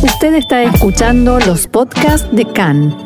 Usted 0.00 0.34
está 0.34 0.62
escuchando 0.62 1.40
los 1.40 1.66
podcasts 1.66 2.28
de 2.30 2.44
CAN. 2.44 2.96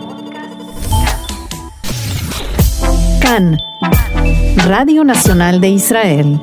CAN, 3.23 3.59
Radio 4.67 5.03
Nacional 5.03 5.63
de 5.63 5.71
Israel. 5.71 6.39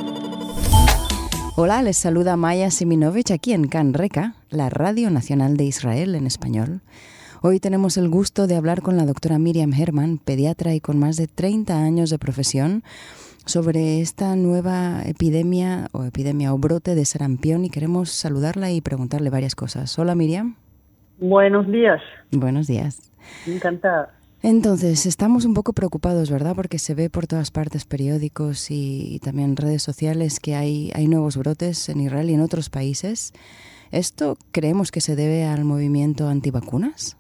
Hola, 1.56 1.84
les 1.84 1.98
saluda 1.98 2.36
Maya 2.36 2.72
Siminovich 2.72 3.30
aquí 3.30 3.54
en 3.54 3.68
CAN 3.68 3.94
Reca, 3.94 4.34
la 4.50 4.72
Radio 4.72 5.12
Nacional 5.12 5.56
de 5.56 5.66
Israel 5.66 6.16
en 6.16 6.26
español. 6.26 6.82
Hoy 7.42 7.60
tenemos 7.60 7.98
el 7.98 8.10
gusto 8.10 8.48
de 8.48 8.56
hablar 8.56 8.82
con 8.82 8.98
la 8.98 9.06
doctora 9.06 9.38
Miriam 9.38 9.72
Herman, 9.72 10.18
pediatra 10.18 10.74
y 10.74 10.80
con 10.80 10.98
más 10.98 11.16
de 11.16 11.28
30 11.28 11.78
años 11.78 12.10
de 12.10 12.18
profesión, 12.18 12.84
sobre 13.50 14.00
esta 14.02 14.36
nueva 14.36 15.02
epidemia 15.06 15.88
o 15.92 16.04
epidemia 16.04 16.54
o 16.54 16.58
brote 16.58 16.96
de 16.96 17.04
sarampión 17.04 17.66
y 17.66 17.70
queremos 17.70 18.12
saludarla 18.12 18.72
y 18.72 18.82
preguntarle 18.82 19.30
varias 19.30 19.56
cosas. 19.56 19.98
Hola 19.98 20.16
Miriam. 20.16 20.56
Buenos 21.18 21.68
días. 21.68 22.02
Buenos 22.32 22.68
días. 22.68 23.12
Encantada. 23.48 24.14
Entonces, 24.42 25.06
estamos 25.06 25.44
un 25.44 25.54
poco 25.54 25.74
preocupados, 25.74 26.32
¿verdad? 26.32 26.56
Porque 26.56 26.80
se 26.80 26.96
ve 26.96 27.10
por 27.10 27.28
todas 27.28 27.52
partes, 27.52 27.84
periódicos 27.84 28.72
y, 28.72 29.16
y 29.16 29.20
también 29.20 29.58
redes 29.58 29.84
sociales, 29.84 30.40
que 30.40 30.56
hay, 30.56 30.92
hay 30.96 31.08
nuevos 31.08 31.36
brotes 31.36 31.90
en 31.90 32.00
Israel 32.00 32.30
y 32.30 32.36
en 32.36 32.42
otros 32.42 32.70
países. 32.70 33.34
¿Esto 33.92 34.38
creemos 34.52 34.92
que 34.92 35.02
se 35.02 35.18
debe 35.18 35.46
al 35.46 35.66
movimiento 35.66 36.30
antivacunas? 36.30 37.19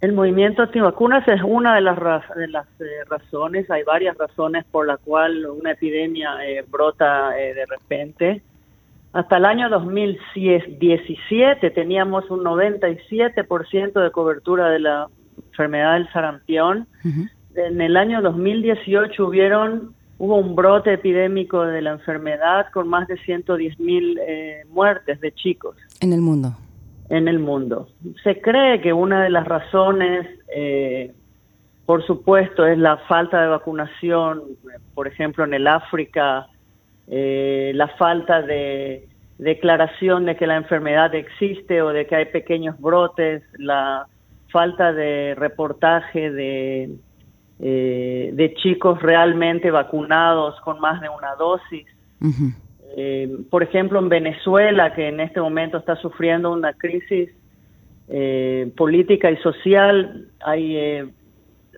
El 0.00 0.12
movimiento 0.12 0.62
antivacunas 0.62 1.26
es 1.26 1.42
una 1.42 1.74
de 1.74 1.80
las, 1.80 1.98
de 2.36 2.46
las 2.46 2.68
eh, 2.78 3.02
razones, 3.08 3.68
hay 3.68 3.82
varias 3.82 4.16
razones 4.16 4.64
por 4.70 4.86
la 4.86 4.96
cual 4.96 5.44
una 5.46 5.72
epidemia 5.72 6.36
eh, 6.46 6.64
brota 6.70 7.36
eh, 7.36 7.52
de 7.52 7.66
repente. 7.66 8.40
Hasta 9.12 9.38
el 9.38 9.44
año 9.44 9.68
2017 9.68 11.70
teníamos 11.70 12.30
un 12.30 12.44
97% 12.44 14.00
de 14.00 14.10
cobertura 14.12 14.68
de 14.68 14.78
la 14.78 15.08
enfermedad 15.50 15.94
del 15.94 16.08
sarampión. 16.12 16.86
En 17.56 17.80
el 17.80 17.96
año 17.96 18.22
2018 18.22 19.26
hubieron 19.26 19.96
hubo 20.18 20.36
un 20.36 20.54
brote 20.54 20.92
epidémico 20.92 21.64
de 21.64 21.82
la 21.82 21.90
enfermedad 21.92 22.66
con 22.72 22.86
más 22.86 23.08
de 23.08 23.16
110 23.18 23.80
mil 23.80 24.20
muertes 24.68 25.20
de 25.20 25.32
chicos. 25.32 25.74
En 26.00 26.12
el 26.12 26.20
mundo 26.20 26.54
en 27.08 27.28
el 27.28 27.38
mundo. 27.38 27.88
Se 28.22 28.40
cree 28.40 28.80
que 28.80 28.92
una 28.92 29.22
de 29.22 29.30
las 29.30 29.46
razones, 29.46 30.26
eh, 30.54 31.12
por 31.86 32.04
supuesto, 32.06 32.66
es 32.66 32.78
la 32.78 32.98
falta 33.08 33.40
de 33.40 33.48
vacunación, 33.48 34.42
por 34.94 35.06
ejemplo, 35.06 35.44
en 35.44 35.54
el 35.54 35.66
África, 35.66 36.48
eh, 37.06 37.72
la 37.74 37.88
falta 37.88 38.42
de 38.42 39.08
declaración 39.38 40.26
de 40.26 40.36
que 40.36 40.46
la 40.46 40.56
enfermedad 40.56 41.14
existe 41.14 41.80
o 41.80 41.90
de 41.90 42.06
que 42.06 42.16
hay 42.16 42.26
pequeños 42.26 42.78
brotes, 42.78 43.42
la 43.56 44.06
falta 44.50 44.92
de 44.92 45.34
reportaje 45.36 46.30
de, 46.30 46.90
eh, 47.60 48.30
de 48.32 48.54
chicos 48.54 49.00
realmente 49.00 49.70
vacunados 49.70 50.60
con 50.60 50.80
más 50.80 51.00
de 51.00 51.08
una 51.08 51.34
dosis. 51.36 51.86
Eh, 52.96 53.44
por 53.50 53.62
ejemplo, 53.62 53.98
en 53.98 54.08
Venezuela, 54.08 54.94
que 54.94 55.08
en 55.08 55.20
este 55.20 55.40
momento 55.40 55.78
está 55.78 55.96
sufriendo 55.96 56.52
una 56.52 56.72
crisis 56.72 57.30
eh, 58.08 58.72
política 58.76 59.30
y 59.30 59.36
social, 59.38 60.28
hay 60.40 60.76
eh, 60.76 61.08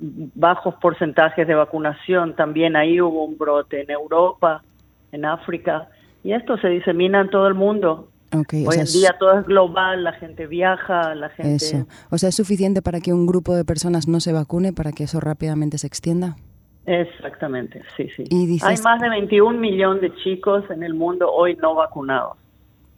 bajos 0.01 0.75
porcentajes 0.81 1.47
de 1.47 1.55
vacunación, 1.55 2.37
también 2.37 2.77
ahí 2.77 3.01
hubo 3.01 3.25
un 3.25 3.37
brote 3.37 3.83
en 3.83 3.91
Europa, 3.91 4.63
en 5.13 5.25
África, 5.25 5.89
y 6.23 6.33
esto 6.33 6.57
se 6.59 6.69
disemina 6.69 7.21
en 7.21 7.31
todo 7.31 7.49
el 7.49 7.55
mundo. 7.55 8.09
Hoy 8.33 8.77
en 8.79 8.85
día 8.85 9.17
todo 9.19 9.41
es 9.41 9.47
global, 9.47 10.05
la 10.05 10.13
gente 10.13 10.47
viaja, 10.47 11.17
la 11.17 11.31
gente... 11.31 11.57
Eso. 11.57 11.87
O 12.11 12.19
sea, 12.19 12.29
¿es 12.29 12.37
suficiente 12.37 12.81
para 12.81 13.01
que 13.01 13.13
un 13.13 13.27
grupo 13.27 13.57
de 13.57 13.65
personas 13.65 14.07
no 14.07 14.21
se 14.21 14.33
vacune, 14.33 14.73
para 14.73 14.93
que 14.93 15.05
eso 15.05 15.19
rápidamente 15.19 15.79
se 15.79 15.89
extienda? 15.89 16.37
Exactamente, 16.87 17.83
sí, 17.97 18.09
sí. 18.17 18.25
Hay 18.63 18.77
más 18.79 19.01
de 19.01 19.09
21 19.09 19.59
millones 19.59 20.01
de 20.03 20.15
chicos 20.17 20.65
en 20.71 20.83
el 20.83 20.95
mundo 20.95 21.31
hoy 21.31 21.57
no 21.57 21.75
vacunados. 21.75 22.37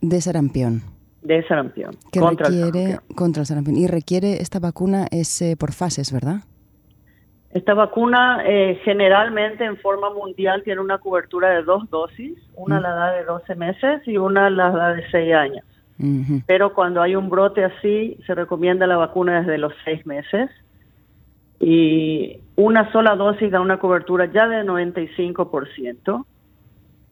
De 0.01 0.21
sarampión. 0.21 0.83
De 1.21 1.47
sarampión. 1.47 1.97
Que 2.11 2.21
contra 2.21 2.49
requiere, 2.49 2.93
el 2.93 3.15
Contra 3.15 3.43
el 3.43 3.47
sarampión. 3.47 3.77
Y 3.77 3.87
requiere, 3.87 4.41
esta 4.41 4.59
vacuna 4.59 5.07
es 5.11 5.43
eh, 5.43 5.57
por 5.57 5.73
fases, 5.73 6.13
¿verdad? 6.13 6.41
Esta 7.51 7.75
vacuna 7.75 8.43
eh, 8.47 8.81
generalmente 8.83 9.65
en 9.65 9.77
forma 9.77 10.11
mundial 10.11 10.63
tiene 10.63 10.81
una 10.81 10.99
cobertura 10.99 11.51
de 11.51 11.63
dos 11.63 11.89
dosis, 11.91 12.39
una 12.55 12.81
mm. 12.81 12.83
la 12.83 12.91
da 12.91 13.13
de 13.13 13.25
12 13.25 13.55
meses 13.57 14.09
y 14.09 14.17
una 14.17 14.49
la 14.49 14.71
da 14.71 14.95
de 14.95 15.09
6 15.11 15.35
años. 15.35 15.65
Pero 16.47 16.75
cuando 16.75 17.01
hay 17.01 17.15
un 17.15 17.29
brote 17.31 17.63
así, 17.63 18.19
se 18.27 18.35
recomienda 18.35 18.89
la 18.89 18.97
vacuna 18.97 19.43
desde 19.43 19.57
los 19.57 19.73
6 19.85 20.05
meses 20.05 20.51
y 21.63 22.41
una 22.57 22.91
sola 22.91 23.15
dosis 23.15 23.53
da 23.53 23.61
una 23.61 23.79
cobertura 23.79 24.27
ya 24.27 24.49
de 24.49 24.65
95%, 24.65 26.25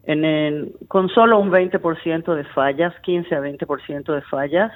en 0.03 0.73
con 0.89 1.07
solo 1.07 1.39
un 1.39 1.49
20% 1.51 2.35
de 2.35 2.43
fallas, 2.43 2.93
15 3.01 3.33
a 3.33 3.39
20% 3.39 4.13
de 4.13 4.21
fallas, 4.23 4.73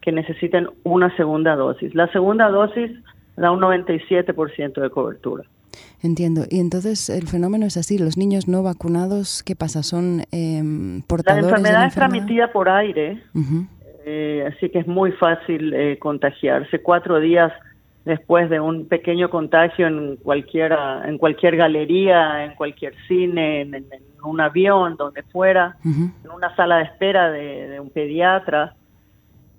que 0.00 0.12
necesiten 0.12 0.68
una 0.82 1.14
segunda 1.16 1.56
dosis. 1.56 1.94
La 1.94 2.10
segunda 2.10 2.48
dosis 2.48 2.90
da 3.36 3.50
un 3.50 3.60
97% 3.60 4.80
de 4.80 4.90
cobertura. 4.90 5.44
Entiendo. 6.02 6.44
Y 6.48 6.60
entonces 6.60 7.10
el 7.10 7.28
fenómeno 7.28 7.66
es 7.66 7.76
así, 7.76 7.98
los 7.98 8.16
niños 8.16 8.48
no 8.48 8.62
vacunados, 8.62 9.42
¿qué 9.42 9.54
pasa? 9.54 9.82
¿Son 9.82 10.22
eh, 10.32 10.62
portadores 11.06 11.44
la 11.44 11.50
enfermedad, 11.50 11.74
de 11.74 11.80
la 11.80 11.86
es 11.88 11.94
transmitida 11.94 12.52
por 12.52 12.70
aire, 12.70 13.22
eh, 14.06 14.50
así 14.50 14.70
que 14.70 14.78
es 14.78 14.86
muy 14.86 15.12
fácil 15.12 15.74
eh, 15.74 15.98
contagiarse. 15.98 16.80
Cuatro 16.80 17.20
días 17.20 17.52
después 18.04 18.48
de 18.48 18.60
un 18.60 18.88
pequeño 18.88 19.30
contagio 19.30 19.86
en 19.86 20.16
cualquiera, 20.16 21.06
en 21.06 21.18
cualquier 21.18 21.56
galería, 21.56 22.44
en 22.44 22.54
cualquier 22.54 22.94
cine, 23.06 23.62
en, 23.62 23.86
un 24.24 24.40
avión, 24.40 24.96
donde 24.96 25.22
fuera, 25.24 25.76
en 25.84 26.30
una 26.34 26.54
sala 26.56 26.78
de 26.78 26.84
espera 26.84 27.30
de, 27.30 27.78
un 27.80 27.90
pediatra. 27.90 28.74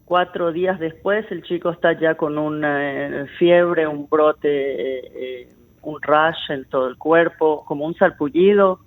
Cuatro 0.03 0.51
días 0.51 0.79
después 0.79 1.25
el 1.31 1.44
chico 1.44 1.69
está 1.69 1.94
ya 1.94 2.16
con 2.16 2.38
una 2.38 2.79
eh, 2.81 3.27
fiebre, 3.38 3.88
un 3.88 4.09
brote, 4.09 4.50
eh, 4.50 5.11
eh, 5.16 5.53
un 5.83 6.01
rash 6.01 6.50
en 6.50 6.66
todo 6.66 6.88
el 6.88 6.97
cuerpo, 6.97 7.63
como 7.66 7.85
un 7.85 7.95
salpullido. 7.95 8.79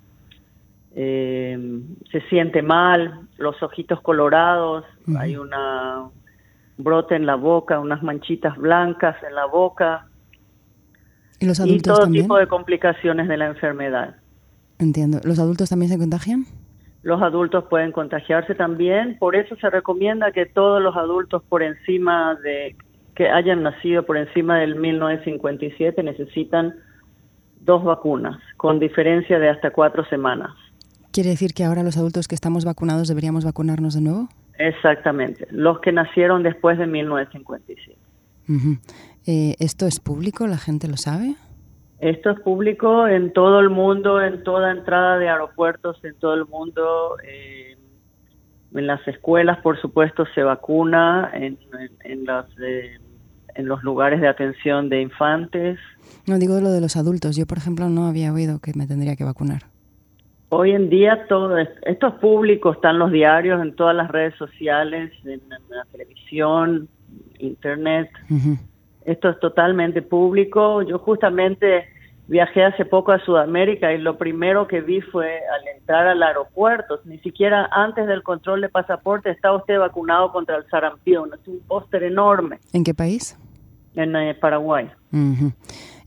se 0.93 2.21
siente 2.29 2.61
mal, 2.61 3.21
los 3.37 3.63
ojitos 3.63 4.01
colorados, 4.01 4.85
hay 5.17 5.37
una 5.37 6.09
brote 6.77 7.15
en 7.15 7.25
la 7.25 7.35
boca, 7.35 7.79
unas 7.79 8.03
manchitas 8.03 8.57
blancas 8.57 9.15
en 9.27 9.35
la 9.35 9.45
boca. 9.45 10.07
¿Y, 11.39 11.45
los 11.45 11.59
adultos 11.59 11.97
todo 11.97 12.07
tipo 12.11 12.37
de 12.37 12.47
complicaciones 12.47 13.27
de 13.27 13.37
la 13.37 13.47
enfermedad. 13.47 14.15
Entiendo. 14.79 15.19
¿Los 15.23 15.39
adultos 15.39 15.69
también 15.69 15.91
se 15.91 15.97
contagian? 15.97 16.45
Los 17.03 17.21
adultos 17.21 17.65
pueden 17.69 17.91
contagiarse 17.91 18.55
también, 18.55 19.17
por 19.19 19.35
eso 19.35 19.57
se 19.57 19.69
recomienda 19.69 20.31
que 20.31 20.45
todos 20.45 20.81
los 20.81 20.95
adultos 20.95 21.43
por 21.49 21.61
encima 21.61 22.35
de 22.35 22.77
que 23.13 23.27
hayan 23.27 23.61
nacido 23.61 24.05
por 24.05 24.17
encima 24.17 24.59
del 24.59 24.75
1957 24.75 26.01
necesitan 26.01 26.75
dos 27.59 27.83
vacunas, 27.83 28.39
con 28.57 28.79
diferencia 28.79 29.37
de 29.37 29.49
hasta 29.49 29.71
cuatro 29.71 30.05
semanas. 30.05 30.51
¿Quiere 31.11 31.29
decir 31.29 31.53
que 31.53 31.63
ahora 31.63 31.83
los 31.83 31.97
adultos 31.97 32.27
que 32.27 32.35
estamos 32.35 32.65
vacunados 32.65 33.07
deberíamos 33.07 33.45
vacunarnos 33.45 33.93
de 33.93 34.01
nuevo? 34.01 34.29
Exactamente, 34.63 35.45
los 35.51 35.81
que 35.81 35.91
nacieron 35.91 36.41
después 36.41 36.77
de 36.77 36.87
1957. 36.87 37.99
Eh, 39.25 39.55
¿Esto 39.59 39.87
es 39.87 39.99
público? 39.99 40.47
¿La 40.47 40.57
gente 40.57 40.87
lo 40.87 40.95
sabe? 40.95 41.35
Esto 41.99 42.29
es 42.31 42.39
público 42.39 43.05
en 43.05 43.33
todo 43.33 43.59
el 43.59 43.69
mundo, 43.69 44.21
en 44.21 44.41
toda 44.43 44.71
entrada 44.71 45.17
de 45.17 45.27
aeropuertos, 45.27 46.01
en 46.05 46.15
todo 46.15 46.33
el 46.33 46.45
mundo. 46.45 47.17
Eh, 47.25 47.77
en 48.73 48.87
las 48.87 49.05
escuelas, 49.05 49.59
por 49.59 49.79
supuesto, 49.81 50.25
se 50.33 50.43
vacuna, 50.43 51.29
en, 51.33 51.59
eh, 51.77 52.97
en 53.55 53.67
los 53.67 53.83
lugares 53.83 54.21
de 54.21 54.29
atención 54.29 54.87
de 54.87 55.01
infantes. 55.01 55.77
No 56.25 56.39
digo 56.39 56.59
lo 56.61 56.71
de 56.71 56.79
los 56.79 56.95
adultos. 56.95 57.35
Yo, 57.35 57.45
por 57.45 57.57
ejemplo, 57.57 57.89
no 57.89 58.07
había 58.07 58.31
oído 58.31 58.59
que 58.59 58.71
me 58.75 58.87
tendría 58.87 59.17
que 59.17 59.25
vacunar. 59.25 59.72
Hoy 60.55 60.71
en 60.71 60.87
día 60.87 61.25
todo 61.27 61.57
esto 61.57 62.07
es 62.07 62.13
público, 62.21 62.73
están 62.73 62.99
los 62.99 63.11
diarios, 63.11 63.59
en 63.59 63.75
todas 63.75 63.95
las 63.95 64.11
redes 64.11 64.35
sociales, 64.35 65.11
en, 65.25 65.41
la 65.49 65.83
televisión, 65.91 66.87
internet. 67.39 68.11
Esto 69.03 69.29
es 69.29 69.39
totalmente 69.39 70.03
público. 70.03 70.83
Yo 70.83 70.99
justamente 70.99 71.87
viajé 72.27 72.65
hace 72.65 72.85
poco 72.85 73.11
a 73.11 73.19
Sudamérica 73.25 73.93
y 73.93 73.97
lo 73.97 74.19
primero 74.19 74.67
que 74.67 74.81
vi 74.81 75.01
fue 75.01 75.39
al 75.39 75.67
entrar 75.75 76.05
al 76.05 76.21
aeropuerto, 76.21 76.99
ni 77.05 77.17
siquiera 77.19 77.67
antes 77.71 78.05
del 78.05 78.21
control 78.21 78.61
de 78.61 78.69
pasaporte 78.69 79.31
estaba 79.31 79.57
usted 79.57 79.79
vacunado 79.79 80.31
contra 80.31 80.57
el 80.57 80.69
sarampión. 80.69 81.31
Es 81.33 81.47
un 81.47 81.61
póster 81.61 82.03
enorme. 82.03 82.59
¿En 82.73 82.83
qué 82.83 82.93
país? 82.93 83.35
En 83.95 84.15
eh, 84.15 84.35
Paraguay. 84.35 84.87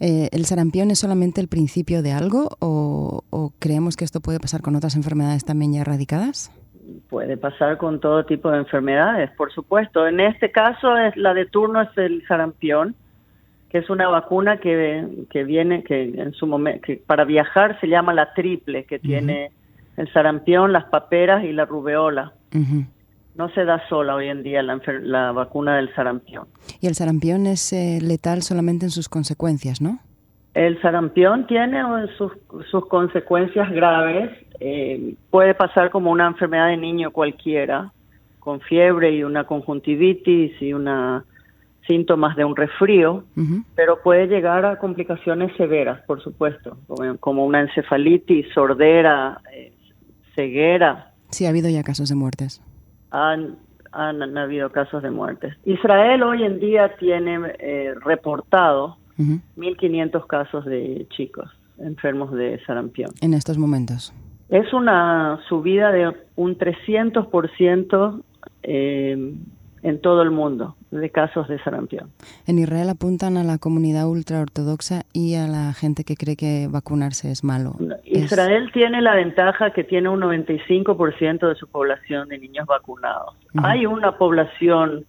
Eh, 0.00 0.28
¿El 0.32 0.44
sarampión 0.44 0.90
es 0.90 0.98
solamente 0.98 1.40
el 1.40 1.48
principio 1.48 2.02
de 2.02 2.12
algo 2.12 2.48
o, 2.60 3.52
creemos 3.58 3.96
que 3.96 4.04
esto 4.04 4.20
puede 4.20 4.40
pasar 4.40 4.62
con 4.62 4.76
otras 4.76 4.96
enfermedades 4.96 5.44
también 5.44 5.72
ya 5.72 5.81
erradicadas? 5.81 6.50
puede 7.08 7.37
pasar 7.37 7.78
con 7.78 8.00
todo 8.00 8.25
tipo 8.25 8.50
de 8.50 8.58
enfermedades, 8.58 9.31
por 9.32 9.52
supuesto. 9.52 10.06
En 10.06 10.20
este 10.20 10.52
caso, 10.52 10.96
es 10.96 11.16
la 11.16 11.34
de 11.34 11.46
turno 11.46 11.82
es 11.82 11.88
el 11.96 12.25
sarampión, 12.26 12.94
que 13.70 13.78
es 13.78 13.90
una 13.90 14.08
vacuna 14.08 14.58
que, 14.58 15.26
que 15.31 15.44
viene, 15.44 15.82
que 15.82 16.04
en 16.04 16.32
su 16.32 16.46
momento, 16.46 16.82
que 16.87 16.96
para 16.96 17.25
viajar 17.25 17.78
se 17.81 17.88
llama 17.88 18.14
la 18.14 18.32
triple, 18.34 18.84
que 18.84 18.98
tiene 18.98 19.50
el 19.96 20.12
sarampión, 20.12 20.72
las 20.72 20.84
paperas 20.84 21.44
y 21.44 21.52
la 21.52 21.64
rubeola. 21.64 22.32
No 23.36 23.48
se 23.50 23.64
da 23.64 23.86
sola 23.88 24.14
hoy 24.14 24.28
en 24.28 24.42
día 24.42 24.62
la, 24.62 24.80
la 25.02 25.32
vacuna 25.32 25.76
del 25.76 25.94
sarampión. 25.94 26.46
Y 26.80 26.86
el 26.86 26.94
sarampión 26.94 27.46
es 27.46 27.72
eh, 27.72 27.98
letal 28.00 28.42
solamente 28.42 28.86
en 28.86 28.90
sus 28.90 29.08
consecuencias, 29.08 29.80
¿no? 29.80 29.98
El 30.54 30.80
sarampión 30.80 31.46
tiene 31.46 31.82
sus, 32.16 32.32
sus 32.70 32.86
consecuencias 32.86 33.70
graves. 33.70 34.30
Eh, 34.58 35.14
puede 35.28 35.54
pasar 35.54 35.90
como 35.90 36.10
una 36.10 36.26
enfermedad 36.26 36.68
de 36.68 36.78
niño 36.78 37.10
cualquiera, 37.10 37.92
con 38.40 38.60
fiebre 38.60 39.14
y 39.14 39.22
una 39.22 39.44
conjuntivitis 39.44 40.52
y 40.62 40.72
una 40.72 41.24
síntomas 41.86 42.36
de 42.36 42.44
un 42.44 42.56
resfrío, 42.56 43.24
pero 43.74 44.02
puede 44.02 44.26
llegar 44.26 44.64
a 44.64 44.78
complicaciones 44.78 45.56
severas, 45.56 46.00
por 46.02 46.22
supuesto, 46.22 46.76
como, 47.20 47.46
una 47.46 47.60
encefalitis, 47.60 48.46
sordera, 48.52 49.40
eh, 49.52 49.72
ceguera. 50.34 51.12
Sí, 51.30 51.46
ha 51.46 51.50
habido 51.50 51.68
ya 51.68 51.82
casos 51.82 52.08
de 52.08 52.14
muertes. 52.14 52.60
Han, 53.16 53.56
han, 53.92 54.36
habido 54.36 54.70
casos 54.70 55.02
de 55.02 55.10
muertes. 55.10 55.54
Israel 55.64 56.22
hoy 56.22 56.44
en 56.44 56.60
día 56.60 56.96
tiene 56.96 57.54
eh, 57.58 57.94
reportado 58.04 58.96
1.500 59.18 60.26
casos 60.26 60.64
de 60.66 61.06
chicos 61.10 61.50
enfermos 61.78 62.32
de 62.32 62.60
sarampión. 62.66 63.10
En 63.20 63.34
estos 63.34 63.58
momentos. 63.58 64.12
Es 64.48 64.72
una 64.72 65.40
subida 65.48 65.90
de 65.92 66.14
un 66.36 66.56
300% 66.56 68.22
eh, 68.62 69.34
en 69.82 70.00
todo 70.00 70.22
el 70.22 70.30
mundo 70.30 70.76
de 70.96 71.10
casos 71.10 71.48
de 71.48 71.58
sarampión. 71.62 72.10
En 72.46 72.58
Israel 72.58 72.88
apuntan 72.90 73.37
a 73.37 73.44
la 73.44 73.58
comunidad 73.58 74.08
ultraortodoxa 74.08 75.02
y 75.12 75.34
a 75.34 75.46
la 75.46 75.72
gente 75.72 76.04
que 76.04 76.16
cree 76.16 76.37
que 76.37 76.69
vacunarse 76.70 77.31
es 77.31 77.44
malo. 77.44 77.76
Israel 78.04 78.70
tiene 78.72 79.00
la 79.02 79.14
ventaja 79.14 79.70
que 79.72 79.84
tiene 79.84 80.08
un 80.08 80.20
95% 80.20 81.48
de 81.48 81.54
su 81.54 81.69
población 81.69 82.28
de 82.28 82.38
niños 82.38 82.66
vacunados. 82.66 83.34
Hay 83.62 83.87
una 83.87 84.16
población 84.19 85.04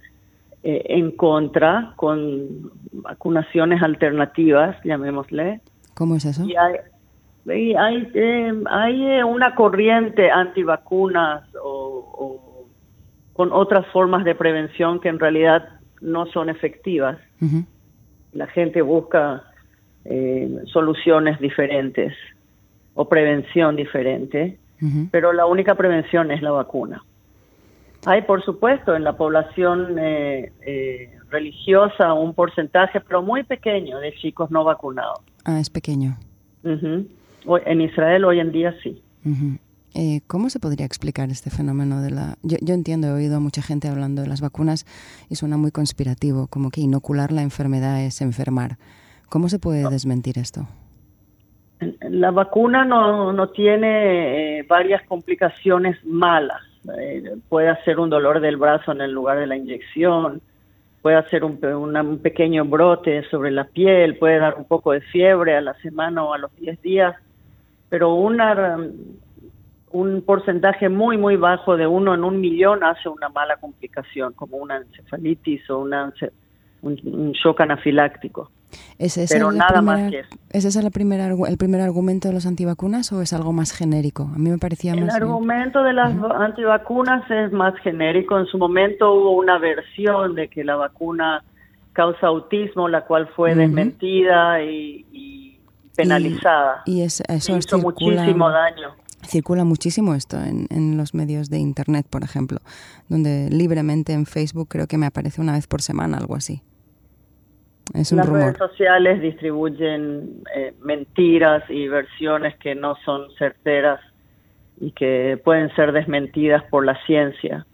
eh, 0.63 0.83
en 0.89 1.11
contra 1.11 1.93
con 1.95 2.71
vacunaciones 2.91 3.81
alternativas, 3.81 4.75
llamémosle. 4.83 5.61
¿Cómo 5.93 6.15
es 6.15 6.25
eso? 6.25 6.43
Y 6.43 6.55
hay, 6.55 7.73
hay, 7.75 8.11
eh, 8.13 8.53
hay 8.69 9.05
eh, 9.05 9.23
una 9.23 9.55
corriente 9.55 10.29
antivacunas 10.29 11.43
o, 11.63 12.11
o 12.17 12.47
con 13.37 13.53
otras 13.53 13.85
formas 13.93 14.25
de 14.25 14.33
prevención 14.33 14.99
que 14.99 15.09
en 15.09 15.19
realidad 15.19 15.76
no 16.01 16.25
son 16.27 16.49
efectivas. 16.49 17.17
La 18.33 18.47
gente 18.47 18.81
busca 18.81 19.43
soluciones 20.65 21.39
diferentes 21.39 22.13
o 22.93 23.07
prevención 23.07 23.75
diferente, 23.75 24.57
pero 25.11 25.33
la 25.33 25.45
única 25.45 25.75
prevención 25.75 26.31
es 26.31 26.41
la 26.41 26.51
vacuna. 26.51 27.03
Hay, 28.05 28.21
por 28.21 28.43
supuesto, 28.43 28.95
en 28.95 29.03
la 29.03 29.17
población 29.17 29.97
eh, 29.99 30.51
eh, 30.65 31.11
religiosa 31.29 32.13
un 32.13 32.33
porcentaje, 32.33 33.01
pero 33.01 33.21
muy 33.21 33.43
pequeño, 33.43 33.99
de 33.99 34.13
chicos 34.13 34.49
no 34.49 34.63
vacunados. 34.63 35.19
Ah, 35.43 35.59
es 35.59 35.69
pequeño. 35.69 36.17
En 36.63 37.81
Israel 37.81 38.25
hoy 38.25 38.39
en 38.39 38.51
día 38.51 38.73
sí. 38.81 39.01
Eh, 39.99 40.21
¿Cómo 40.27 40.51
se 40.51 40.59
podría 40.59 40.85
explicar 40.85 41.31
este 41.31 41.49
fenómeno 41.49 42.03
de 42.03 42.11
la... 42.11 42.35
Yo, 42.43 42.57
yo, 42.61 42.75
entiendo, 42.75 43.07
he 43.07 43.11
oído 43.13 43.37
a 43.37 43.39
mucha 43.39 43.63
gente 43.63 43.87
hablando 43.87 44.21
de 44.21 44.27
las 44.27 44.41
vacunas 44.41 44.85
y 45.27 45.35
suena 45.35 45.57
muy 45.57 45.71
conspirativo, 45.71 46.45
como 46.45 46.69
que 46.69 46.81
inocular 46.81 47.31
la 47.31 47.41
enfermedad 47.41 48.03
es 48.03 48.21
enfermar. 48.21 48.77
¿Cómo 49.27 49.49
se 49.49 49.57
puede 49.57 49.89
desmentir 49.89 50.37
esto? 50.37 50.67
La 52.01 52.29
vacuna 52.29 52.85
no, 52.85 53.33
no 53.33 53.49
tiene 53.49 54.63
varias 54.69 55.01
complicaciones 55.07 55.97
malas 56.05 56.61
eh, 56.95 57.35
puede 57.49 57.69
hacer 57.69 57.99
un 57.99 58.09
dolor 58.09 58.39
del 58.39 58.57
brazo 58.57 58.91
en 58.91 59.01
el 59.01 59.11
lugar 59.11 59.39
de 59.39 59.47
la 59.47 59.57
inyección, 59.57 60.41
puede 61.01 61.17
hacer 61.17 61.43
un, 61.43 61.63
un, 61.65 62.19
pequeño 62.19 62.65
brote 62.65 63.23
sobre 63.29 63.51
la 63.51 63.65
piel, 63.65 64.15
puede 64.17 64.39
dar 64.39 64.55
un 64.55 64.65
poco 64.65 64.93
de 64.93 65.01
fiebre 65.01 65.57
a 65.57 65.61
la 65.61 65.73
semana 65.75 66.23
o 66.23 66.33
a 66.33 66.37
los 66.37 66.55
10 66.55 66.81
días, 66.81 67.15
pero 67.89 68.13
una, 68.13 68.77
un 69.97 70.21
porcentaje 70.21 70.89
muy, 70.89 71.17
muy 71.17 71.35
bajo 71.37 71.75
de 71.75 71.87
uno 71.87 72.13
en 72.13 72.23
un 72.23 72.39
millón 72.39 72.83
hace 72.83 73.09
una 73.09 73.29
mala 73.29 73.57
complicación, 73.57 74.33
como 74.33 74.57
una 74.57 74.77
encefalitis 74.77 75.67
o 75.69 75.79
una, 75.79 76.13
un 76.81 77.31
shock 77.31 77.61
anafiláctico. 77.61 78.51
¿Es 78.99 79.17
Pero 79.29 79.51
nada 79.51 79.81
más 79.81 80.11
que 80.11 80.19
eso. 80.19 80.29
¿Es 80.51 80.65
ese 80.65 80.79
el 80.79 80.91
primer, 80.91 81.19
el 81.21 81.57
primer 81.57 81.81
argumento 81.81 82.27
de 82.27 82.33
los 82.33 82.45
antivacunas 82.45 83.11
o 83.11 83.21
es 83.21 83.33
algo 83.33 83.53
más 83.53 83.71
genérico? 83.71 84.29
A 84.35 84.37
mí 84.37 84.49
me 84.49 84.57
parecía 84.57 84.93
el 84.93 85.01
más... 85.01 85.15
El 85.15 85.23
argumento 85.23 85.83
de 85.83 85.93
las 85.93 86.13
antivacunas 86.39 87.29
es 87.31 87.51
más 87.51 87.75
genérico. 87.79 88.37
En 88.37 88.45
su 88.45 88.57
momento 88.57 89.13
hubo 89.13 89.31
una 89.31 89.57
versión 89.57 90.35
de 90.35 90.47
que 90.47 90.63
la 90.63 90.75
vacuna 90.75 91.43
causa 91.93 92.27
autismo, 92.27 92.87
la 92.87 93.05
cual 93.05 93.27
fue 93.35 93.55
desmentida 93.55 94.61
y, 94.61 95.59
penalizada. 95.95 96.83
Y, 96.85 97.01
eso 97.01 97.23
hizo 97.29 97.77
circula, 97.77 98.21
muchísimo 98.21 98.51
daño. 98.51 98.95
Circula 99.27 99.65
muchísimo 99.65 100.15
esto 100.15 100.41
en, 100.41 100.67
en 100.69 100.97
los 100.97 101.13
medios 101.13 101.49
de 101.49 101.59
Internet, 101.59 102.07
por 102.09 102.23
ejemplo, 102.23 102.59
donde 103.09 103.49
libremente 103.51 104.13
en 104.13 104.25
Facebook 104.25 104.69
creo 104.69 104.87
que 104.87 104.97
me 104.97 105.05
aparece 105.05 105.41
una 105.41 105.53
vez 105.53 105.67
por 105.67 105.81
semana, 105.81 106.17
algo 106.17 106.35
así. 106.35 106.61
Las 107.93 108.29
redes 108.29 108.57
sociales 108.57 109.21
distribuyen 109.21 110.43
eh, 110.55 110.73
mentiras 110.81 111.63
y 111.69 111.87
versiones 111.87 112.55
que 112.57 112.75
no 112.75 112.95
son 113.05 113.27
certeras 113.37 114.01
y 114.79 114.91
que 114.91 115.39
pueden 115.43 115.73
ser 115.75 115.91
desmentidas 115.91 116.63
por 116.69 116.85
la 116.85 116.97
ciencia. 117.05 117.65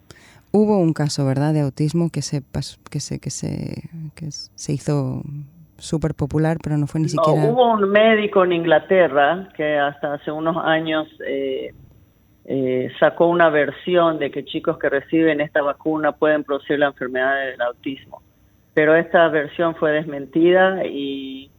Hubo 0.51 0.77
un 0.77 0.94
caso, 0.94 1.25
¿verdad?, 1.25 1.53
de 1.53 1.61
autismo 1.61 2.09
que 2.11 2.21
se 2.21 2.44
que 2.91 3.00
se 3.00 3.19
que 3.19 3.31
se 3.31 3.89
que 4.13 4.29
se 4.31 4.73
hizo 4.73 5.23
súper 5.78 6.14
popular, 6.14 6.58
pero 6.64 6.78
no 6.78 6.88
fue 6.88 7.02
ni 7.02 7.10
siquiera. 7.10 7.50
Hubo 7.50 7.74
un 7.74 7.90
médico 7.90 8.44
en 8.44 8.54
Inglaterra 8.54 9.50
que 9.56 9.78
hasta 9.78 10.14
hace 10.14 10.31
unos 10.31 10.58
años 10.58 11.08
eh, 11.25 11.74
eh, 12.46 12.92
sacó 13.00 13.28
una 13.28 13.50
versión 13.50 14.20
de 14.20 14.31
que 14.31 14.44
chicos 14.44 14.78
que 14.78 14.90
reciben 14.90 15.42
esta 15.42 15.62
vacuna 15.62 16.12
pueden 16.12 16.44
producir 16.44 16.80
la 16.80 16.88
enfermedad 16.88 17.46
del 17.46 17.62
autismo. 17.62 18.22
Pero 18.74 18.96
esta 18.96 19.27
versión 19.30 19.75
fue 19.75 19.92
desmentida 19.92 20.86
y 20.86 21.51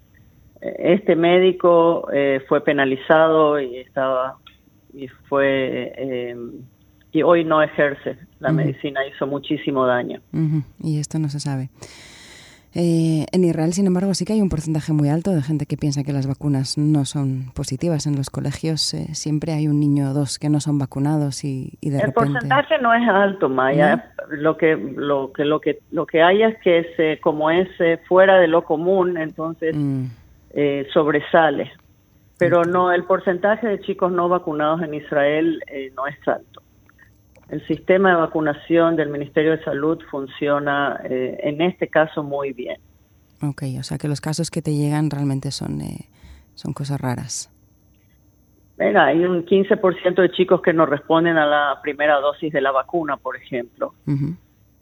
eh, 0.61 0.95
este 0.95 1.17
médico 1.17 2.09
eh, 2.13 2.43
fue 2.49 2.63
penalizado 2.63 3.61
y 3.61 3.79
estaba 3.79 4.37
y 4.93 5.09
fue 5.29 5.93
eh, 5.97 6.37
y 7.13 7.23
hoy 7.23 7.45
no 7.45 7.63
ejerce 7.63 8.19
la 8.41 8.53
medicina 8.53 9.07
hizo 9.07 9.27
muchísimo 9.27 9.87
daño. 9.87 10.21
Y 10.83 10.99
esto 10.99 11.19
no 11.19 11.29
se 11.29 11.41
sabe 11.41 11.71
eh, 12.77 13.27
en 13.31 13.45
Israel, 13.45 13.73
sin 13.73 13.87
embargo, 13.87 14.15
sí 14.15 14.25
que 14.25 14.33
hay 14.33 14.43
un 14.43 14.49
porcentaje 14.49 14.93
muy 14.93 15.09
alto 15.09 15.31
de 15.31 15.43
gente 15.43 15.65
que 15.65 15.77
piensa 15.77 16.03
que 16.03 16.13
las 16.13 16.27
vacunas 16.27 16.77
no 16.77 17.05
son 17.05 17.53
positivas. 17.55 18.07
En 18.07 18.17
los 18.17 18.31
colegios 18.31 18.95
eh, 18.95 19.15
siempre 19.15 19.53
hay 19.53 19.69
un 19.69 19.79
niño 19.79 20.11
o 20.11 20.13
dos 20.13 20.41
que 20.41 20.49
no 20.49 20.59
son 20.59 20.79
vacunados 20.79 21.45
y, 21.45 21.79
de 21.81 21.99
El 21.99 22.13
porcentaje 22.13 22.79
no 22.79 22.93
es 22.93 23.09
alto, 23.09 23.49
Maya. 23.49 24.13
Lo 24.29 24.57
que 24.57 24.75
lo 24.77 25.33
que 25.33 25.45
lo 25.45 25.61
que 25.61 25.79
lo 25.93 26.05
que 26.05 26.23
hay 26.23 26.43
es 26.43 26.59
que 26.63 26.79
es, 26.79 27.21
como 27.21 27.49
es 27.51 27.69
eh, 27.79 28.01
fuera 28.09 28.41
de 28.41 28.49
lo 28.49 28.65
común, 28.65 29.19
entonces 29.19 29.77
mm. 29.77 30.07
sobresale. 30.93 31.71
Pero 32.39 32.65
no, 32.65 32.91
el 32.93 33.05
porcentaje 33.05 33.69
de 33.69 33.81
chicos 33.83 34.11
no 34.11 34.29
vacunados 34.29 34.83
en 34.83 34.95
Israel 34.95 35.63
no 35.95 36.09
es 36.09 36.17
alto 36.27 36.64
el 37.49 37.67
sistema 37.67 38.11
de 38.11 38.17
vacunación 38.17 38.97
del 38.97 39.11
Ministerio 39.11 39.53
de 39.53 39.65
Salud 39.65 40.01
funciona 40.11 41.01
eh, 41.05 41.39
en 41.43 41.61
este 41.61 41.89
caso 41.89 42.23
muy 42.23 42.53
bien. 42.53 42.79
Ok, 43.43 43.63
o 43.79 43.83
sea 43.83 43.99
que 43.99 44.09
los 44.09 44.21
casos 44.21 44.51
que 44.51 44.63
te 44.63 44.75
llegan 44.75 45.11
realmente 45.11 45.51
son, 45.51 45.81
eh, 45.81 46.09
son 46.55 46.73
cosas 46.73 47.01
raras. 47.01 47.51
Mira, 48.79 49.07
hay 49.07 49.25
un 49.25 49.45
15% 49.45 50.15
de 50.15 50.31
chicos 50.33 50.61
que 50.63 50.73
no 50.73 50.87
responden 50.87 51.37
a 51.37 51.47
la 51.47 51.81
primera 51.81 52.19
dosis 52.19 52.53
de 52.53 52.61
la 52.61 52.73
vacuna, 52.73 53.17
por 53.17 53.37
ejemplo. 53.37 53.95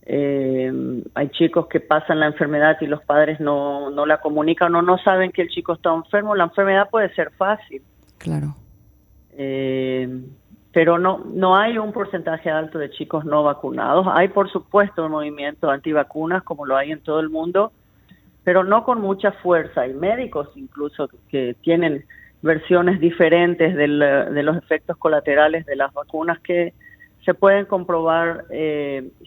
Eh, 0.04 1.02
hay 1.14 1.28
chicos 1.30 1.66
que 1.66 1.80
pasan 1.80 2.20
la 2.20 2.26
enfermedad 2.26 2.78
y 2.80 2.86
los 2.86 3.02
padres 3.02 3.38
no, 3.38 3.90
no 3.90 4.06
la 4.06 4.20
comunican 4.20 4.74
o 4.74 4.82
no 4.82 4.96
saben 4.98 5.30
que 5.30 5.42
el 5.42 5.48
chico 5.48 5.74
está 5.74 5.94
enfermo. 5.94 6.34
La 6.34 6.44
enfermedad 6.44 6.88
puede 6.90 7.14
ser 7.14 7.32
fácil. 7.32 7.82
Claro. 8.16 8.56
Eh, 9.32 10.08
pero 10.72 10.98
no 10.98 11.18
no 11.32 11.56
hay 11.56 11.78
un 11.78 11.92
porcentaje 11.92 12.50
alto 12.50 12.78
de 12.78 12.90
chicos 12.90 13.24
no 13.24 13.42
vacunados. 13.42 14.06
Hay, 14.10 14.28
por 14.28 14.50
supuesto, 14.50 15.04
un 15.04 15.12
movimiento 15.12 15.70
antivacunas 15.70 16.42
como 16.42 16.66
lo 16.66 16.76
hay 16.76 16.92
en 16.92 17.00
todo 17.00 17.20
el 17.20 17.28
mundo, 17.28 17.72
pero 18.44 18.64
no 18.64 18.84
con 18.84 19.00
mucha 19.00 19.32
fuerza. 19.32 19.82
Hay 19.82 19.94
médicos 19.94 20.48
incluso 20.56 21.08
que 21.28 21.54
tienen 21.62 22.04
versiones 22.40 22.98
diferentes 23.00 23.76
de 23.76 23.86
los 24.42 24.56
efectos 24.56 24.96
colaterales 24.96 25.64
de 25.66 25.76
las 25.76 25.92
vacunas 25.92 26.40
que 26.40 26.72
se 27.24 27.34
pueden 27.34 27.66
comprobar 27.66 28.46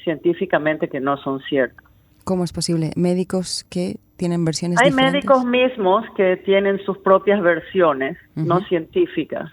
científicamente 0.03 0.89
que 0.89 0.99
no 0.99 1.15
son 1.17 1.39
ciertas. 1.41 1.85
¿Cómo 2.25 2.43
es 2.43 2.51
posible? 2.51 2.91
¿Médicos 2.97 3.65
que 3.69 3.97
tienen 4.17 4.43
versiones 4.43 4.79
Hay 4.81 4.89
diferentes? 4.89 5.25
médicos 5.25 5.45
mismos 5.45 6.03
que 6.17 6.37
tienen 6.37 6.79
sus 6.79 6.97
propias 6.97 7.41
versiones, 7.41 8.17
no 8.35 8.59
científicas. 8.61 9.49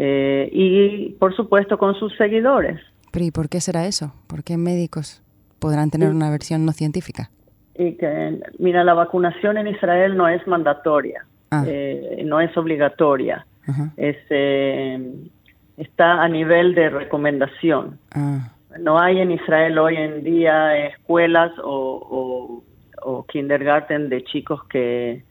Eh, 0.00 0.48
y, 0.52 1.10
por 1.18 1.34
supuesto, 1.34 1.76
con 1.76 1.94
sus 1.96 2.14
seguidores. 2.16 2.78
¿Pero 3.10 3.24
y 3.24 3.30
por 3.32 3.48
qué 3.48 3.60
será 3.60 3.86
eso? 3.86 4.12
¿Por 4.28 4.44
qué 4.44 4.56
médicos 4.56 5.22
podrán 5.58 5.90
tener 5.90 6.10
una 6.10 6.30
versión 6.30 6.64
no 6.64 6.70
científica? 6.72 7.30
Y 7.76 7.92
que, 7.94 8.38
mira, 8.58 8.84
la 8.84 8.94
vacunación 8.94 9.56
en 9.58 9.66
Israel 9.68 10.16
no 10.16 10.28
es 10.28 10.46
mandatoria, 10.46 11.24
Ah. 11.50 11.64
eh, 11.66 12.22
no 12.24 12.40
es 12.40 12.56
obligatoria. 12.56 13.44
Ajá. 13.66 13.92
Es, 13.96 14.16
eh, 14.30 15.12
está 15.76 16.22
a 16.22 16.28
nivel 16.28 16.74
de 16.74 16.90
recomendación. 16.90 17.98
Ah, 18.14 18.52
No 18.78 19.00
hay 19.00 19.18
en 19.18 19.32
Israel 19.32 19.78
hoy 19.78 19.96
en 19.96 20.22
día 20.22 20.86
escuelas 20.88 21.50
o, 21.64 22.62
o, 23.02 23.10
o 23.10 23.24
kindergarten 23.26 24.08
de 24.10 24.22
chicos 24.24 24.62
que 24.68 25.24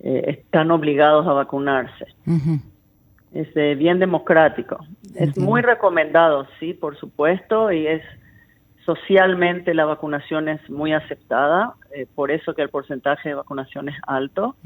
eh, 0.00 0.22
están 0.26 0.70
obligados 0.72 1.26
a 1.26 1.32
vacunarse. 1.34 2.06
ujú. 2.26 2.54
Es 2.54 2.77
eh, 3.32 3.74
bien 3.76 3.98
democrático. 3.98 4.78
Es 5.14 5.36
muy 5.36 5.60
recomendado, 5.60 6.46
sí, 6.58 6.72
por 6.72 6.96
supuesto, 6.96 7.70
y 7.72 7.86
es 7.86 8.02
socialmente 8.84 9.74
la 9.74 9.84
vacunación 9.84 10.48
es 10.48 10.70
muy 10.70 10.92
aceptada, 10.92 11.74
eh, 11.94 12.06
por 12.14 12.30
eso 12.30 12.54
que 12.54 12.62
el 12.62 12.70
porcentaje 12.70 13.28
de 13.28 13.34
vacunación 13.34 13.88
es 13.90 13.96
alto. 14.06 14.56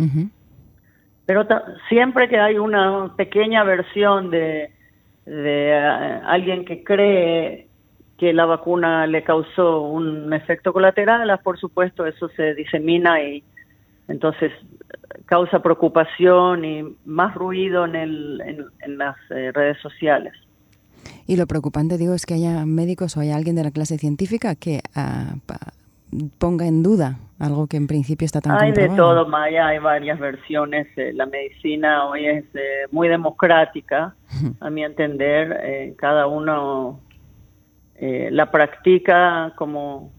Pero 1.26 1.46
siempre 1.88 2.28
que 2.28 2.38
hay 2.38 2.58
una 2.58 3.12
pequeña 3.16 3.64
versión 3.64 4.30
de, 4.30 4.70
de 5.26 5.68
eh, 5.70 6.20
alguien 6.24 6.64
que 6.64 6.84
cree 6.84 7.68
que 8.18 8.32
la 8.32 8.44
vacuna 8.44 9.06
le 9.08 9.24
causó 9.24 9.80
un 9.80 10.32
efecto 10.32 10.72
colateral, 10.72 11.28
ah, 11.30 11.38
por 11.38 11.58
supuesto 11.58 12.06
eso 12.06 12.28
se 12.28 12.54
disemina 12.54 13.20
y 13.20 13.42
entonces 14.06 14.52
causa 15.26 15.62
preocupación 15.62 16.64
y 16.64 16.96
más 17.04 17.34
ruido 17.34 17.84
en, 17.84 17.96
el, 17.96 18.40
en, 18.44 18.64
en 18.80 18.98
las 18.98 19.16
eh, 19.30 19.50
redes 19.52 19.78
sociales. 19.80 20.32
Y 21.26 21.36
lo 21.36 21.46
preocupante, 21.46 21.98
digo, 21.98 22.14
es 22.14 22.26
que 22.26 22.34
haya 22.34 22.66
médicos 22.66 23.16
o 23.16 23.20
haya 23.20 23.36
alguien 23.36 23.56
de 23.56 23.64
la 23.64 23.70
clase 23.70 23.98
científica 23.98 24.54
que 24.54 24.80
pa- 25.46 25.72
ponga 26.38 26.66
en 26.66 26.82
duda 26.82 27.18
algo 27.38 27.66
que 27.66 27.76
en 27.76 27.86
principio 27.86 28.24
está 28.26 28.40
tan 28.40 28.56
Hay 28.56 28.72
de 28.72 28.88
todo, 28.90 29.26
Maya, 29.26 29.66
hay 29.68 29.78
varias 29.78 30.18
versiones. 30.18 30.86
eh, 30.96 31.12
la 31.12 31.26
medicina 31.26 32.06
hoy 32.06 32.26
es 32.26 32.44
eh, 32.54 32.86
muy 32.90 33.08
democrática, 33.08 34.14
a 34.60 34.70
mi 34.70 34.84
entender. 34.84 35.58
eh, 35.62 35.94
cada 35.98 36.26
uno 36.26 37.00
eh, 37.96 38.28
la 38.30 38.50
practica 38.50 39.52
como, 39.56 40.10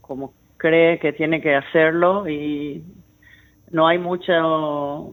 como 0.00 0.32
cree 0.56 0.98
que 0.98 1.12
tiene 1.12 1.40
que 1.40 1.54
hacerlo 1.54 2.28
y 2.28 2.82
no 3.76 3.86
hay 3.86 3.98
mucho 3.98 5.12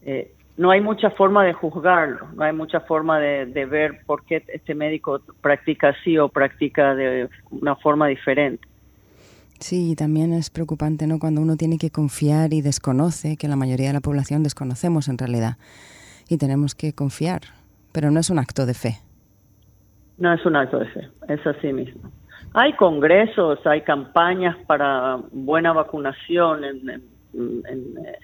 eh, 0.00 0.32
no 0.56 0.70
hay 0.70 0.80
mucha 0.80 1.10
forma 1.10 1.44
de 1.44 1.52
juzgarlo, 1.52 2.28
no 2.34 2.42
hay 2.42 2.54
mucha 2.54 2.80
forma 2.80 3.18
de, 3.18 3.44
de 3.46 3.66
ver 3.66 4.00
por 4.06 4.24
qué 4.24 4.42
este 4.48 4.74
médico 4.74 5.20
practica 5.42 5.90
así 5.90 6.16
o 6.16 6.28
practica 6.28 6.94
de 6.94 7.28
una 7.50 7.76
forma 7.76 8.06
diferente. 8.06 8.66
Sí, 9.58 9.92
y 9.92 9.94
también 9.94 10.32
es 10.32 10.48
preocupante, 10.48 11.06
¿no? 11.06 11.18
Cuando 11.18 11.40
uno 11.40 11.56
tiene 11.56 11.76
que 11.78 11.90
confiar 11.90 12.54
y 12.54 12.62
desconoce, 12.62 13.36
que 13.36 13.46
la 13.46 13.56
mayoría 13.56 13.88
de 13.88 13.92
la 13.92 14.00
población 14.00 14.42
desconocemos 14.42 15.08
en 15.08 15.18
realidad, 15.18 15.56
y 16.28 16.38
tenemos 16.38 16.74
que 16.74 16.94
confiar, 16.94 17.42
pero 17.92 18.10
no 18.10 18.20
es 18.20 18.30
un 18.30 18.38
acto 18.38 18.64
de 18.64 18.74
fe. 18.74 18.94
No 20.18 20.32
es 20.32 20.44
un 20.46 20.56
acto 20.56 20.78
de 20.78 20.86
fe, 20.86 21.08
es 21.28 21.46
así 21.46 21.72
mismo. 21.72 22.10
Hay 22.54 22.72
congresos, 22.74 23.58
hay 23.66 23.82
campañas 23.82 24.56
para 24.66 25.18
buena 25.30 25.72
vacunación 25.72 26.64
en, 26.64 26.90
en, 26.90 27.11
en, 27.34 28.06
eh, 28.06 28.18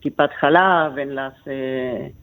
Kipat 0.00 0.32
Halab, 0.40 0.98
en 0.98 1.14
las 1.14 1.34
eh, 1.46 2.14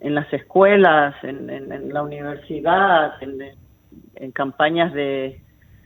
en 0.00 0.14
las 0.14 0.32
escuelas, 0.32 1.14
en, 1.22 1.92
la 1.92 2.02
universidad, 2.02 3.12
en, 3.22 4.32
campañas 4.32 4.94
de 4.94 5.40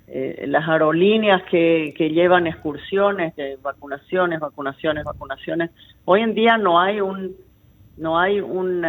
eh, 0.07 0.45
las 0.47 0.69
aerolíneas 0.69 1.43
que, 1.45 1.93
que 1.97 2.11
llevan 2.11 2.47
excursiones 2.47 3.35
de 3.35 3.57
vacunaciones, 3.61 4.39
vacunaciones, 4.39 5.05
vacunaciones. 5.05 5.71
Hoy 6.05 6.21
en 6.21 6.35
día 6.35 6.59
no 6.59 6.81
hay 6.81 7.01
un 7.01 7.35
no 7.97 8.19
hay 8.19 8.41
un 8.41 8.83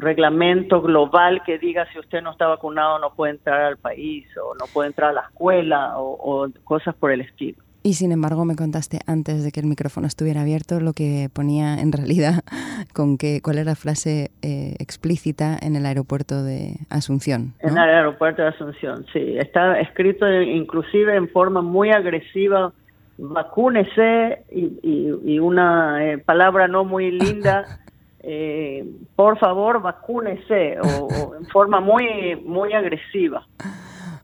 reglamento 0.00 0.80
global 0.80 1.42
que 1.44 1.58
diga 1.58 1.86
si 1.92 1.98
usted 1.98 2.22
no 2.22 2.30
está 2.32 2.46
vacunado 2.46 2.98
no 2.98 3.12
puede 3.12 3.32
entrar 3.32 3.60
al 3.60 3.76
país 3.76 4.26
o 4.38 4.54
no 4.54 4.64
puede 4.72 4.88
entrar 4.88 5.10
a 5.10 5.12
la 5.12 5.20
escuela 5.22 5.98
o 5.98 6.48
cosas 6.64 6.94
por 6.94 7.10
el 7.10 7.20
estilo. 7.20 7.62
Y 7.82 7.94
sin 7.94 8.12
embargo 8.12 8.44
me 8.44 8.56
contaste 8.56 8.98
antes 9.06 9.42
de 9.42 9.52
que 9.52 9.60
el 9.60 9.66
micrófono 9.66 10.06
estuviera 10.06 10.42
abierto 10.42 10.80
lo 10.80 10.92
que 10.92 11.30
ponía 11.32 11.80
en 11.80 11.92
realidad 11.92 12.42
con 12.92 13.16
que 13.16 13.40
cuál 13.42 13.56
era 13.56 13.70
la 13.70 13.74
frase 13.74 14.30
eh, 14.42 14.74
explícita 14.78 15.56
en 15.60 15.76
el 15.76 15.86
aeropuerto 15.86 16.42
de 16.44 16.74
Asunción. 16.90 17.54
En 17.60 17.70
el 17.70 17.78
aeropuerto 17.78 18.42
de 18.42 18.48
Asunción, 18.48 19.06
sí. 19.12 19.38
Está 19.38 19.80
escrito 19.80 20.30
inclusive 20.30 21.16
en 21.16 21.28
forma 21.30 21.62
muy 21.62 21.90
agresiva, 21.90 22.72
vacúnese 23.16 24.44
y, 24.50 24.78
y- 24.82 25.34
y 25.34 25.38
una 25.38 26.04
eh, 26.04 26.18
palabra 26.18 26.68
no 26.68 26.84
muy 26.84 27.10
linda, 27.10 27.66
eh, 28.22 28.84
por 29.16 29.38
favor 29.38 29.80
vacúnese, 29.80 30.78
o, 30.80 30.86
o 30.86 31.36
en 31.36 31.46
forma 31.46 31.80
muy, 31.80 32.36
muy 32.44 32.72
agresiva. 32.74 33.46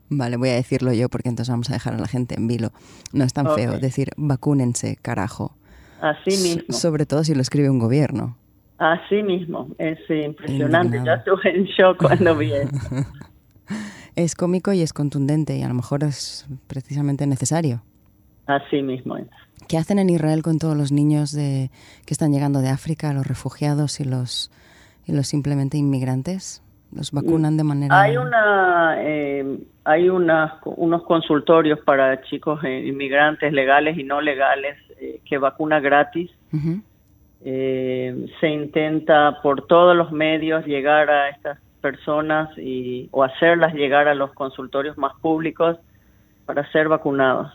Vale, 0.08 0.36
voy 0.36 0.50
a 0.50 0.54
decirlo 0.54 0.92
yo 0.92 1.08
porque 1.08 1.28
entonces 1.28 1.50
vamos 1.50 1.68
a 1.70 1.72
dejar 1.72 1.94
a 1.94 1.98
la 1.98 2.06
gente 2.06 2.36
en 2.36 2.46
vilo. 2.46 2.70
No 3.12 3.24
es 3.24 3.32
tan 3.32 3.52
feo 3.54 3.78
decir 3.78 4.10
vacúnense, 4.16 4.96
carajo. 5.02 5.56
Así 6.00 6.30
S- 6.30 6.42
mismo. 6.42 6.74
sobre 6.74 7.06
todo 7.06 7.24
si 7.24 7.34
lo 7.34 7.40
escribe 7.42 7.70
un 7.70 7.78
gobierno. 7.78 8.36
Así 8.78 9.22
mismo, 9.22 9.68
es 9.78 9.98
impresionante. 10.08 11.00
Ya 11.04 11.14
estuve 11.14 11.56
en 11.56 11.64
shock 11.64 11.98
cuando 12.02 12.36
vi 12.36 12.52
eso. 12.52 12.70
Es 14.14 14.34
cómico 14.34 14.72
y 14.72 14.80
es 14.80 14.94
contundente 14.94 15.58
y 15.58 15.62
a 15.62 15.68
lo 15.68 15.74
mejor 15.74 16.02
es 16.02 16.46
precisamente 16.68 17.26
necesario. 17.26 17.82
Así 18.46 18.80
mismo 18.80 19.18
es. 19.18 19.26
¿Qué 19.68 19.76
hacen 19.76 19.98
en 19.98 20.08
Israel 20.08 20.42
con 20.42 20.58
todos 20.58 20.74
los 20.74 20.90
niños 20.90 21.32
de, 21.32 21.70
que 22.06 22.14
están 22.14 22.32
llegando 22.32 22.60
de 22.60 22.70
África, 22.70 23.12
los 23.12 23.26
refugiados 23.26 24.00
y 24.00 24.04
los, 24.04 24.50
y 25.04 25.12
los 25.12 25.26
simplemente 25.28 25.76
inmigrantes? 25.76 26.62
¿Los 26.92 27.12
vacunan 27.12 27.56
de 27.56 27.64
manera...? 27.64 28.00
Hay 28.00 28.16
una, 28.16 28.96
eh, 28.98 29.58
hay 29.84 30.08
unas, 30.08 30.52
unos 30.64 31.02
consultorios 31.04 31.80
para 31.80 32.22
chicos 32.22 32.62
eh, 32.64 32.86
inmigrantes 32.86 33.52
legales 33.52 33.98
y 33.98 34.04
no 34.04 34.20
legales 34.20 34.76
eh, 35.00 35.20
que 35.24 35.38
vacuna 35.38 35.80
gratis. 35.80 36.30
Eh, 37.44 38.26
se 38.40 38.48
intenta 38.48 39.40
por 39.42 39.66
todos 39.66 39.96
los 39.96 40.10
medios 40.10 40.64
llegar 40.66 41.10
a 41.10 41.28
estas 41.28 41.58
personas 41.80 42.48
y 42.58 43.08
o 43.12 43.22
hacerlas 43.22 43.74
llegar 43.74 44.08
a 44.08 44.14
los 44.14 44.32
consultorios 44.32 44.98
más 44.98 45.12
públicos 45.20 45.76
para 46.46 46.68
ser 46.72 46.88
vacunados. 46.88 47.52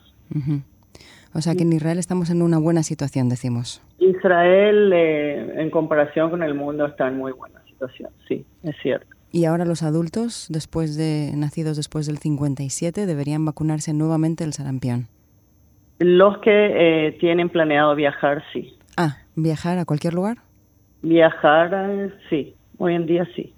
O 1.33 1.41
sea 1.41 1.55
que 1.55 1.63
en 1.63 1.73
Israel 1.73 1.97
estamos 1.97 2.29
en 2.29 2.41
una 2.41 2.59
buena 2.59 2.83
situación, 2.83 3.27
decimos. 3.27 3.81
Israel, 4.00 4.91
eh, 4.93 5.61
en 5.61 5.69
comparación 5.69 6.29
con 6.29 6.43
el 6.43 6.53
mundo, 6.53 6.85
está 6.85 7.07
en 7.07 7.17
muy 7.17 7.31
buena 7.31 7.61
situación. 7.65 8.11
Sí, 8.27 8.45
es 8.63 8.75
cierto. 8.81 9.15
Y 9.31 9.45
ahora 9.45 9.63
los 9.65 9.81
adultos, 9.83 10.47
después 10.50 10.97
de 10.97 11.31
nacidos 11.35 11.77
después 11.77 12.05
del 12.05 12.17
57, 12.17 13.05
deberían 13.05 13.45
vacunarse 13.45 13.93
nuevamente 13.93 14.43
el 14.43 14.53
sarampión. 14.53 15.07
Los 16.00 16.39
que 16.39 16.51
eh, 17.07 17.11
tienen 17.19 17.50
planeado 17.50 17.95
viajar, 17.95 18.43
sí. 18.51 18.77
Ah, 18.97 19.17
viajar 19.35 19.77
a 19.77 19.85
cualquier 19.85 20.13
lugar. 20.13 20.38
Viajar, 21.01 21.71
eh, 21.73 22.13
sí. 22.29 22.55
Hoy 22.77 22.95
en 22.95 23.05
día 23.05 23.25
sí. 23.35 23.53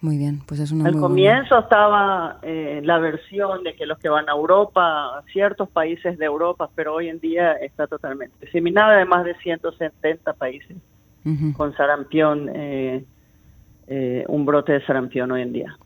Muy 0.00 0.16
bien, 0.18 0.40
pues 0.46 0.58
es 0.60 0.72
una 0.72 0.86
Al 0.86 0.92
muy 0.92 1.00
buena- 1.00 1.08
comienzo 1.14 1.58
estaba 1.60 2.38
eh, 2.42 2.80
la 2.82 2.98
versión 2.98 3.62
de 3.62 3.74
que 3.74 3.86
los 3.86 3.98
que 3.98 4.08
van 4.08 4.28
a 4.28 4.32
Europa, 4.32 5.18
a 5.18 5.22
ciertos 5.32 5.68
países 5.68 6.18
de 6.18 6.24
Europa, 6.24 6.70
pero 6.74 6.94
hoy 6.94 7.08
en 7.08 7.20
día 7.20 7.52
está 7.52 7.86
totalmente 7.86 8.34
diseminada 8.44 8.96
de 8.96 9.04
más 9.04 9.24
de 9.24 9.34
170 9.36 10.32
países 10.32 10.76
con 11.56 11.72
sarampión, 11.76 12.48
eh, 13.86 14.24
un 14.28 14.44
brote 14.44 14.72
de 14.72 14.84
sarampión 14.86 15.30
hoy 15.30 15.42
en 15.42 15.52
día. 15.52 15.76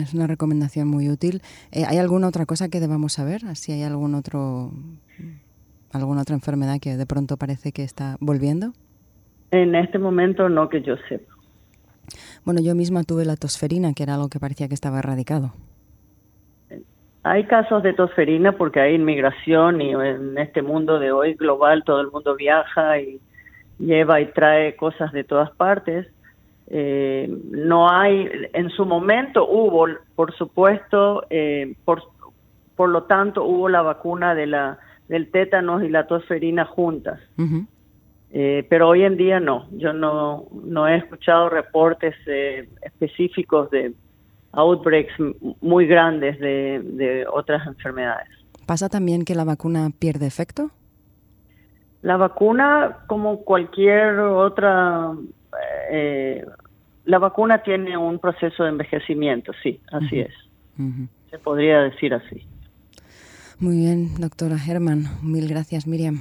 Es 0.00 0.14
una 0.14 0.26
recomendación 0.26 0.88
muy 0.88 1.08
útil. 1.08 1.42
Eh, 1.70 1.84
¿Hay 1.86 1.98
alguna 1.98 2.28
otra 2.28 2.46
cosa 2.46 2.68
que 2.68 2.80
debamos 2.80 3.12
saber? 3.12 3.42
Si 3.56 3.72
hay 3.72 3.82
algún 3.82 4.14
otro, 4.14 4.72
alguna 5.92 6.22
otra 6.22 6.34
enfermedad 6.34 6.78
que 6.80 6.96
de 6.96 7.06
pronto 7.06 7.36
parece 7.36 7.72
que 7.72 7.84
está 7.84 8.16
volviendo. 8.20 8.72
En 9.50 9.74
este 9.74 9.98
momento 9.98 10.48
no 10.48 10.68
que 10.68 10.82
yo 10.82 10.96
sepa. 11.08 11.32
Bueno, 12.44 12.60
yo 12.60 12.74
misma 12.74 13.04
tuve 13.04 13.24
la 13.24 13.36
tosferina, 13.36 13.92
que 13.94 14.02
era 14.02 14.14
algo 14.14 14.28
que 14.28 14.40
parecía 14.40 14.68
que 14.68 14.74
estaba 14.74 14.98
erradicado. 14.98 15.52
Hay 17.22 17.44
casos 17.44 17.82
de 17.82 17.92
tosferina 17.92 18.52
porque 18.52 18.78
hay 18.78 18.94
inmigración 18.94 19.80
y 19.80 19.90
en 19.92 20.38
este 20.38 20.62
mundo 20.62 21.00
de 21.00 21.10
hoy 21.10 21.34
global 21.34 21.82
todo 21.84 22.00
el 22.00 22.08
mundo 22.12 22.36
viaja 22.36 23.00
y 23.00 23.20
lleva 23.80 24.20
y 24.20 24.26
trae 24.26 24.76
cosas 24.76 25.10
de 25.10 25.24
todas 25.24 25.50
partes. 25.50 26.06
Eh, 26.68 27.28
no 27.50 27.88
hay, 27.88 28.28
en 28.52 28.70
su 28.70 28.84
momento 28.84 29.46
hubo, 29.48 29.86
por 30.14 30.34
supuesto, 30.34 31.24
eh, 31.30 31.74
por, 31.84 32.02
por 32.74 32.88
lo 32.88 33.04
tanto 33.04 33.44
hubo 33.44 33.68
la 33.68 33.82
vacuna 33.82 34.34
de 34.34 34.46
la 34.46 34.78
del 35.08 35.30
tétanos 35.30 35.84
y 35.84 35.88
la 35.88 36.08
tosferina 36.08 36.64
juntas. 36.64 37.20
Eh, 38.32 38.66
pero 38.68 38.88
hoy 38.88 39.04
en 39.04 39.16
día 39.16 39.38
no, 39.38 39.68
yo 39.70 39.92
no, 39.92 40.46
no 40.64 40.88
he 40.88 40.96
escuchado 40.96 41.48
reportes 41.48 42.16
específicos 42.82 43.70
de 43.70 43.92
outbreaks 44.50 45.14
muy 45.60 45.86
grandes 45.86 46.40
de, 46.40 46.80
de 46.82 47.26
otras 47.32 47.64
enfermedades. 47.68 48.28
¿Pasa 48.66 48.88
también 48.88 49.24
que 49.24 49.36
la 49.36 49.44
vacuna 49.44 49.90
pierde 49.96 50.26
efecto? 50.26 50.70
La 52.02 52.16
vacuna, 52.16 52.98
como 53.06 53.42
cualquier 53.44 54.18
otra, 54.18 55.12
eh, 55.90 56.44
la 57.04 57.18
vacuna 57.18 57.62
tiene 57.62 57.96
un 57.96 58.18
proceso 58.18 58.64
de 58.64 58.70
envejecimiento, 58.70 59.52
sí, 59.62 59.80
así 59.92 60.20
es. 60.20 60.32
Se 61.30 61.38
podría 61.38 61.80
decir 61.80 62.12
así. 62.14 62.46
Muy 63.58 63.76
bien, 63.76 64.14
doctora 64.18 64.56
Herman. 64.56 65.04
Mil 65.22 65.48
gracias, 65.48 65.86
Miriam. 65.86 66.20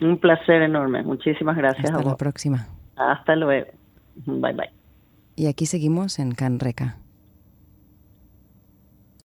Un 0.00 0.18
placer 0.18 0.62
enorme. 0.62 1.02
Muchísimas 1.02 1.56
gracias. 1.56 1.90
Hasta 1.90 2.02
la 2.02 2.16
próxima. 2.16 2.66
Hasta 2.96 3.36
luego. 3.36 3.70
Bye 4.26 4.52
bye. 4.52 4.70
Y 5.36 5.46
aquí 5.46 5.66
seguimos 5.66 6.18
en 6.18 6.32
Canreca. 6.32 6.96